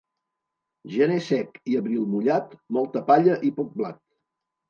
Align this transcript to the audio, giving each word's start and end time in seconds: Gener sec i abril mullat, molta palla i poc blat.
Gener 0.93 1.17
sec 1.25 1.59
i 1.73 1.75
abril 1.81 2.07
mullat, 2.13 2.57
molta 2.79 3.05
palla 3.11 3.35
i 3.51 3.55
poc 3.59 3.69
blat. 3.79 4.01